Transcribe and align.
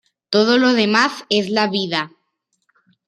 Todo 0.31 0.57
lo 0.57 0.73
demás 0.73 1.25
es 1.29 1.51
la 1.51 1.67
vida". 1.67 2.09